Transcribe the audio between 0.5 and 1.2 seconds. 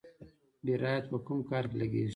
بیرایت په